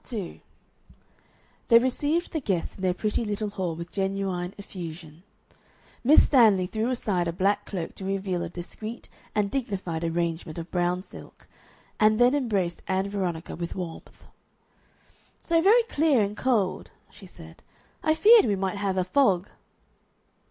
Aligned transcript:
Part 0.01 0.09
2 0.09 0.39
They 1.67 1.77
received 1.77 2.31
the 2.31 2.39
guests 2.41 2.75
in 2.75 2.81
their 2.81 2.95
pretty 2.95 3.23
little 3.23 3.49
hall 3.51 3.75
with 3.75 3.91
genuine 3.91 4.55
effusion. 4.57 5.21
Miss 6.03 6.23
Stanley 6.25 6.65
threw 6.65 6.89
aside 6.89 7.27
a 7.27 7.31
black 7.31 7.67
cloak 7.67 7.93
to 7.93 8.05
reveal 8.05 8.41
a 8.41 8.49
discreet 8.49 9.09
and 9.35 9.51
dignified 9.51 10.03
arrangement 10.03 10.57
of 10.57 10.71
brown 10.71 11.03
silk, 11.03 11.47
and 11.99 12.17
then 12.17 12.33
embraced 12.33 12.81
Ann 12.87 13.09
Veronica 13.11 13.55
with 13.55 13.75
warmth. 13.75 14.23
"So 15.39 15.61
very 15.61 15.83
clear 15.83 16.23
and 16.23 16.35
cold," 16.35 16.89
she 17.11 17.27
said. 17.27 17.61
"I 18.01 18.15
feared 18.15 18.45
we 18.45 18.55
might 18.55 18.77
have 18.77 18.97
a 18.97 19.03
fog." 19.03 19.49